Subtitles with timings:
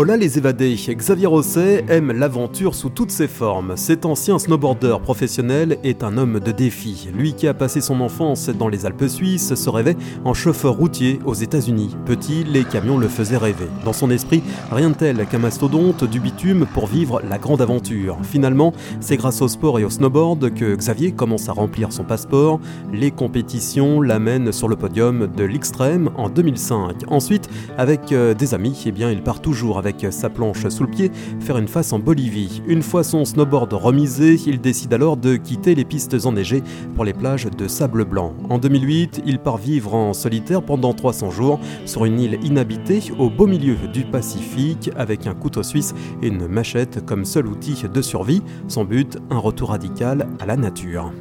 [0.00, 3.76] Hola les évadés, Xavier Rosset aime l'aventure sous toutes ses formes.
[3.76, 7.08] Cet ancien snowboarder professionnel est un homme de défi.
[7.12, 11.18] Lui qui a passé son enfance dans les Alpes suisses se rêvait en chauffeur routier
[11.24, 11.96] aux États-Unis.
[12.06, 13.66] Petit, les camions le faisaient rêver.
[13.84, 14.40] Dans son esprit,
[14.70, 18.18] rien de tel qu'un mastodonte du bitume pour vivre la grande aventure.
[18.22, 22.60] Finalement, c'est grâce au sport et au snowboard que Xavier commence à remplir son passeport.
[22.92, 26.98] Les compétitions l'amènent sur le podium de l'extrême en 2005.
[27.08, 30.82] Ensuite, avec euh, des amis, eh bien, il part toujours avec avec sa planche sous
[30.82, 31.10] le pied,
[31.40, 32.62] faire une face en Bolivie.
[32.66, 36.62] Une fois son snowboard remisé, il décide alors de quitter les pistes enneigées
[36.94, 38.34] pour les plages de sable blanc.
[38.50, 43.30] En 2008, il part vivre en solitaire pendant 300 jours sur une île inhabitée au
[43.30, 48.02] beau milieu du Pacifique avec un couteau suisse et une machette comme seul outil de
[48.02, 48.42] survie.
[48.68, 51.12] Son but, un retour radical à la nature.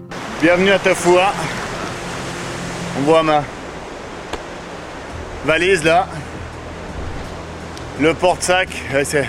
[0.42, 1.32] Bienvenue à Tafua.
[3.00, 3.44] On voit ma
[5.46, 6.08] valise là.
[8.00, 8.70] Le porte-sac,
[9.04, 9.28] c'est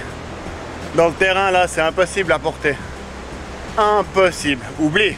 [0.95, 2.77] dans le terrain là, c'est impossible à porter.
[3.79, 4.63] Impossible.
[4.79, 5.17] Oublie.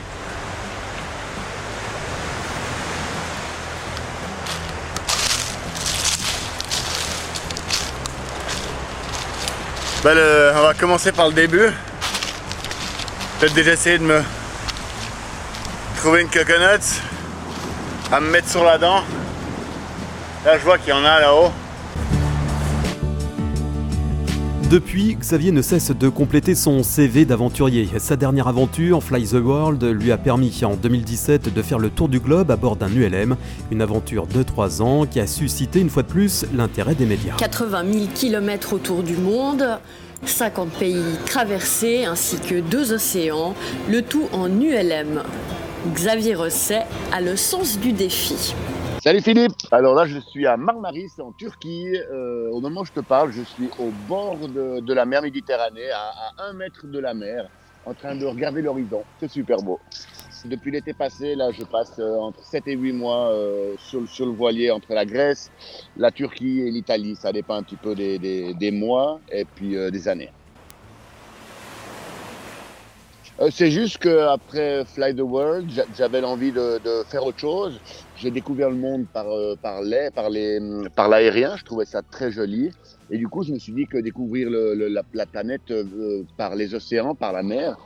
[10.05, 10.17] Ben,
[10.57, 11.71] on va commencer par le début.
[13.39, 14.23] Peut-être déjà essayer de me
[15.97, 16.85] trouver une coconut
[18.13, 19.03] à me mettre sur la dent.
[20.45, 21.53] Là, je vois qu'il y en a là-haut.
[24.71, 27.89] Depuis, Xavier ne cesse de compléter son CV d'aventurier.
[27.99, 32.09] Sa dernière aventure, Fly the World, lui a permis en 2017 de faire le tour
[32.09, 33.35] du globe à bord d'un ULM,
[33.73, 37.35] une aventure de 3 ans qui a suscité une fois de plus l'intérêt des médias.
[37.37, 39.67] 80 000 km autour du monde,
[40.25, 43.57] 50 pays traversés ainsi que deux océans,
[43.91, 45.25] le tout en ULM.
[45.95, 48.55] Xavier Rosset a le sens du défi.
[49.03, 51.97] Salut Philippe Alors là je suis à Marmaris en Turquie.
[52.13, 55.91] Euh, au moment où je te parle, je suis au bord de, la mer Méditerranée,
[55.91, 57.49] à, un mètre de la mer,
[57.87, 59.03] en train de regarder l'horizon.
[59.19, 59.81] C'est super beau.
[60.45, 64.33] Depuis l'été passé, là je passe euh, entre 7 et 8 mois euh, sur, le
[64.33, 65.51] voilier entre la Grèce,
[65.97, 67.17] la Turquie et l'Italie.
[67.17, 70.31] Ça dépend un petit peu des mois et puis des années.
[73.30, 76.79] Euh, c'est juste qu'après Fly the World, j'avais l'envie de,
[77.09, 77.81] faire autre chose.
[78.19, 80.29] J'ai découvert le monde par, euh, par l'air, par,
[80.95, 81.57] par l'aérien.
[81.57, 82.71] Je trouvais ça très joli.
[83.09, 87.15] Et du coup, je me suis dit que découvrir la, planète euh, par les océans,
[87.15, 87.77] par la mer,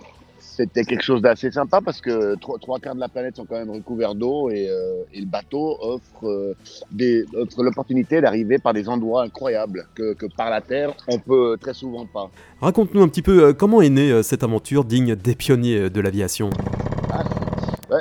[0.57, 3.57] c'était quelque chose d'assez sympa parce que trois, trois, quarts de la planète sont quand
[3.57, 6.55] même recouverts d'eau et, euh, et, le bateau offre, euh,
[6.93, 11.57] des, offre l'opportunité d'arriver par des endroits incroyables que, que, par la terre on peut
[11.61, 12.31] très souvent pas.
[12.61, 16.51] Raconte-nous un petit peu euh, comment est née cette aventure digne des pionniers de l'aviation.
[17.11, 17.25] Ah,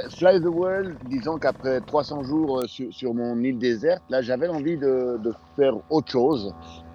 [0.10, 4.78] Fly the World, disons qu'après 300 jours sur, sur, mon île déserte, là j'avais envie
[4.78, 6.54] de, de, faire autre chose.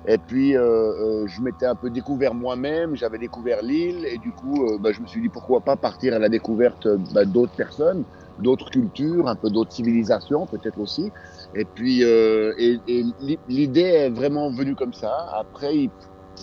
[0.09, 4.33] Et puis, euh, euh, je m'étais un peu découvert moi-même, j'avais découvert l'île, et du
[4.33, 7.53] coup, euh, bah, je me suis dit pourquoi pas partir à la découverte bah, d'autres
[7.55, 8.07] personnes,
[8.39, 11.13] d'autres cultures, un peu d'autres civilisations peut-être aussi.
[11.55, 12.81] Et puis, et,
[13.49, 15.13] l'idée est vraiment venue comme ça.
[15.35, 15.91] Après,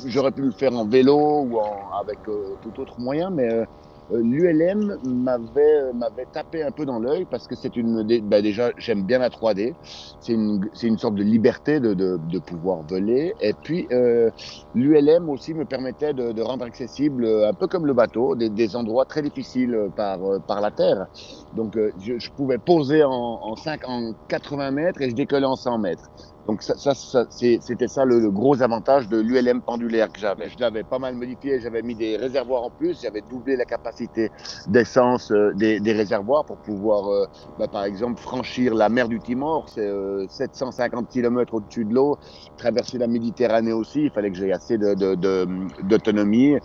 [0.06, 1.60] j'aurais pu le faire en vélo ou
[2.00, 3.66] avec tout autre moyen, mais
[4.12, 8.72] l'ULM m'avait euh, m'avait tapé un peu dans l'œil parce que c'est une bah déjà
[8.78, 9.74] j'aime bien la 3D
[10.20, 13.34] c'est une c'est une sorte de liberté de, de, de pouvoir voler.
[13.42, 14.30] Et puis euh,
[14.76, 18.76] l'ULM aussi me permettait de, de, rendre accessible un peu comme le bateau des, des
[18.76, 21.08] endroits très difficiles par par la terre.
[21.54, 23.12] Donc je, je pouvais poser en
[23.42, 26.10] en, 5, en 80 mètres et je décollais en 100 mètres
[26.48, 30.50] donc ça, c'était ça le, gros avantage de l'ULM pendulaire que j'avais.
[30.50, 34.30] Je l'avais pas mal modifié, j'avais mis des réservoirs en plus, j'avais doublé la capacité
[34.68, 37.26] d'essence euh, des, réservoirs pour pouvoir, euh,
[37.58, 39.90] bah, par exemple, franchir la mer du Timor, c'est
[40.30, 42.18] 750 euh, km au-dessus de l'eau,
[42.58, 46.58] traverser la Méditerranée aussi, il fallait que j'ai assez d'autonomie.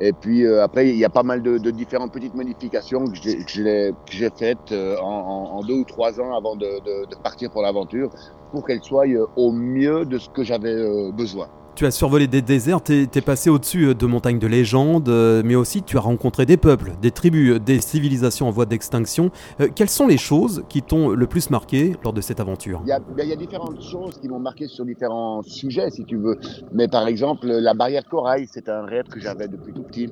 [0.00, 4.72] Et puis après, il y a pas mal de, différentes petites modifications que j'ai faites
[4.72, 8.10] en, en, deux ou trois ans avant de, partir pour l'aventure
[8.50, 11.48] pour qu'elle soit euh, au mieux de ce que j'avais euh, besoin.
[11.78, 15.08] Tu as survolé des déserts, tu es, passé au-dessus euh, de montagnes de légende,
[15.44, 19.30] mais aussi tu as rencontré des peuples, des tribus, des civilisations en voie d'extinction.
[19.76, 22.80] quelles sont les choses qui t'ont le plus marqué lors de cette aventure?
[22.84, 25.90] Il y, a, ben, il y, a, différentes choses qui m'ont marqué sur différents sujets,
[25.90, 26.40] si tu veux.
[26.72, 30.08] Mais par exemple, la barrière de corail, c'est un rêve que j'avais depuis tout petit,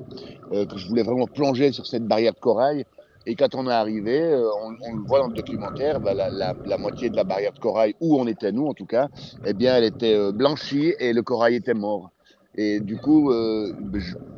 [0.49, 2.85] que je voulais vraiment plonger sur cette barrière de corail.
[3.29, 7.09] Et quand on est arrivé, euh, on, le voit dans le documentaire, bah, la, moitié
[7.09, 9.09] de la barrière de corail, où on était nous en tout cas,
[9.45, 12.09] eh bien elle était euh, blanchie et le corail était mort.
[12.55, 13.73] Et du coup, euh,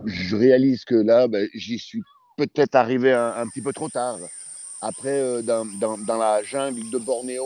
[0.05, 2.01] je, réalise que là, bah, j'y suis
[2.35, 4.17] peut-être arrivé un, petit peu trop tard.
[4.81, 7.45] Après, dans, dans, la jungle de Bornéo,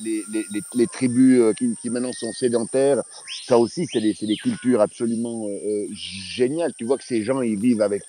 [0.00, 0.44] les, les,
[0.74, 3.02] les, tribus qui, qui, maintenant sont sédentaires,
[3.46, 5.46] ça aussi, c'est des, des, cultures absolument
[5.92, 6.72] géniales.
[6.74, 8.04] Tu vois que ces gens, ils vivent avec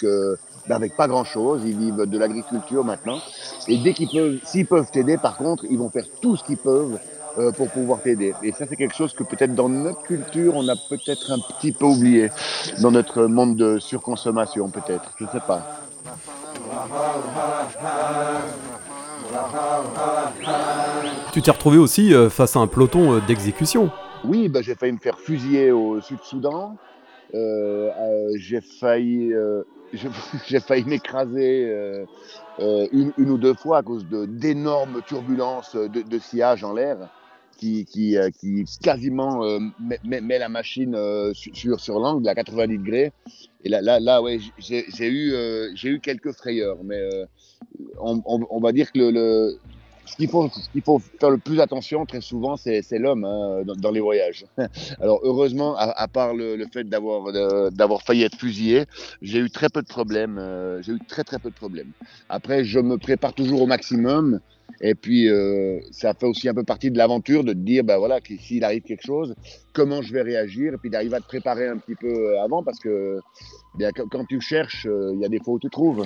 [0.67, 1.61] ben, avec pas grand-chose.
[1.65, 3.19] Ils vivent de l'agriculture maintenant.
[3.67, 6.57] Et dès qu'ils peuvent, s'ils peuvent t'aider, par contre, ils vont faire tout ce qu'ils
[6.57, 6.97] peuvent
[7.37, 8.33] euh, pour pouvoir t'aider.
[8.41, 11.71] Et ça, c'est quelque chose que peut-être dans notre culture, on a peut-être un petit
[11.71, 12.29] peu oublié
[12.81, 15.11] dans notre monde de surconsommation, peut-être.
[15.19, 15.84] Je sais pas.
[21.31, 23.91] Tu t'es retrouvé aussi euh, face à un peloton euh, d'exécution.
[24.23, 26.77] Oui, ben, j'ai failli me faire fusiller au Sud-Soudan.
[27.33, 29.33] j'ai failli
[30.47, 32.05] j'ai failli m'écraser euh,
[32.59, 36.97] euh, une, ou deux fois à cause d'énormes turbulences de, sillage en l'air
[37.57, 39.41] qui, qui, euh, qui quasiment
[40.03, 40.97] met, la machine
[41.33, 43.11] sur, sur l'angle à 90 degrés.
[43.63, 45.33] Et là, là, là ouais, j'ai eu,
[45.75, 47.01] j'ai eu quelques frayeurs, mais
[47.99, 49.59] on, on, va dire que le,
[50.05, 50.49] ce qu'il faut,
[50.83, 54.45] faut faire le plus attention très souvent, c'est, l'homme hein, dans, les voyages.
[55.01, 57.31] Alors heureusement, à, part le, fait d'avoir,
[57.71, 58.85] d'avoir failli être fusillé,
[59.21, 60.37] j'ai eu très peu de problèmes.
[60.37, 61.91] Euh, j'ai eu très très peu de problèmes.
[62.29, 64.39] Après, je me prépare toujours au maximum.
[64.81, 67.97] Et puis, euh, ça fait aussi un peu partie de l'aventure de te dire, ben
[67.97, 69.33] voilà, s'il arrive quelque chose,
[69.73, 72.79] comment je vais réagir, et puis d'arriver à te préparer un petit peu avant, parce
[72.79, 73.19] que
[73.77, 76.05] bien, quand tu cherches, euh, il y a des fois où tu trouves.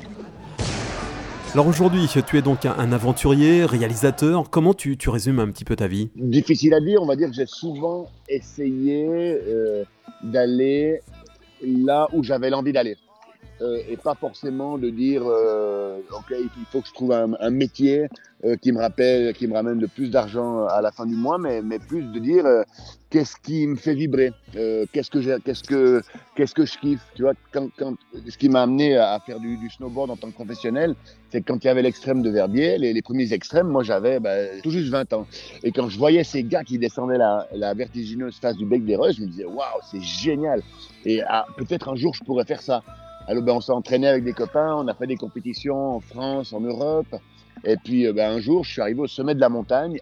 [1.54, 4.52] Alors aujourd'hui, tu es donc un, aventurier, réalisateur.
[4.52, 6.12] Comment tu, résumes un petit peu ta vie?
[6.16, 7.02] Difficile à dire.
[7.02, 9.08] On va dire que j'ai souvent essayé
[9.48, 9.84] euh,
[10.22, 11.02] d'aller
[11.64, 12.98] là où j'avais l'envie d'aller.
[13.62, 18.08] Euh, et pas forcément de dire euh, ok il faut que je trouve un, métier
[18.46, 21.38] euh, qui me rappelle qui me ramène le plus d'argent à la fin du mois
[21.38, 22.46] mais, mais plus de dire
[23.10, 26.02] qu'est-ce qui me fait vibrer qu'est-ce que qu'est-ce que
[26.38, 27.96] qu'est-ce que je kiffe tu vois quand, quand
[28.30, 30.96] ce qui m'a amené à faire du, snowboard en tant que professionnel
[31.30, 34.36] c'est quand il y avait l'extrême de Verbier les, les premiers extrêmes moi j'avais bah,
[34.64, 35.28] tout juste 20 ans.
[35.64, 38.96] Et quand je voyais ces gars qui descendaient la, la vertigineuse face du bec des
[38.96, 40.62] Reuses je me disais waouh c'est génial.
[41.04, 42.84] Et ah, peut-être un jour je pourrais faire ça
[43.30, 46.52] alors, ben, on s'est entraîné avec des copains, on a fait des compétitions en France,
[46.52, 47.16] en Europe.
[47.64, 50.00] Et puis euh, ben, un jour, je suis arrivé au sommet de la montagne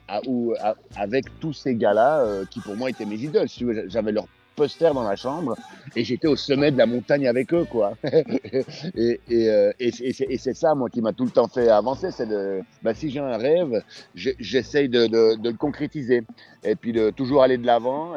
[0.95, 3.49] avec tous ces gars-là euh, qui pour moi étaient mes idoles.
[3.87, 5.57] J'avais leur poster dans la chambre
[5.93, 7.97] et j'étais au sommet de la montagne avec eux, quoi.
[8.05, 12.93] euh, et, c'est ça, moi, qui m'a tout le temps fait avancer, c'est de, ben,
[12.93, 13.83] si j'ai un rêve,
[14.15, 16.23] j'essaye de, le concrétiser
[16.63, 18.15] et puis de toujours aller de l'avant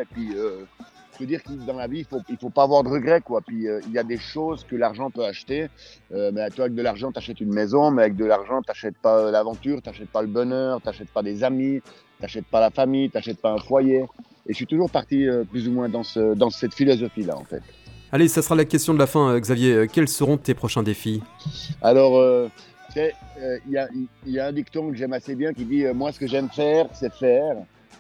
[1.18, 3.40] veux dire que dans la vie, il faut, il faut pas avoir de regrets, quoi.
[3.40, 5.68] Puis euh, il y a des choses que l'argent peut acheter.
[6.12, 8.70] Euh, mais toi, avec de l'argent, tu achètes une maison, mais avec de l'argent, tu
[8.70, 12.46] n'achètes pas l'aventure, tu n'achètes pas le bonheur, tu n'achètes pas des amis, tu n'achètes
[12.46, 14.04] pas la famille, tu n'achètes pas un foyer.
[14.46, 17.44] Et je suis toujours parti euh, plus ou moins dans, ce, dans cette philosophie-là, en
[17.44, 17.62] fait.
[18.12, 19.86] Allez, ça sera la question de la fin, Xavier.
[19.92, 21.22] Quels seront tes prochains défis?
[21.80, 22.20] Alors,
[22.96, 23.12] il
[23.70, 23.88] y, a,
[24.26, 26.86] y, a, un dicton que j'aime assez bien qui dit Moi, ce que j'aime faire,
[26.92, 27.54] c'est faire.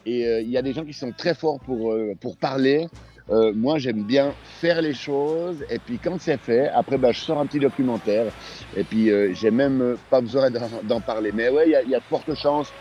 [0.06, 2.88] Et il y a des gens qui sont très forts pour, pour parler,
[3.30, 5.64] euh, moi, j'aime bien faire les choses.
[5.70, 8.32] Et puis, quand c'est fait, après, bah, je sors un petit documentaire.
[8.76, 11.30] Et puis, euh, j'ai même euh, pas besoin d'en parler.
[11.32, 12.72] Mais ouais, il y, a de fortes chances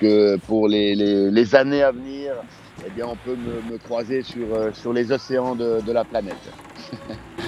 [0.00, 2.32] que pour les, les, années à venir,
[2.86, 6.36] eh bien, on peut me, me croiser sur, sur les océans de, de la planète.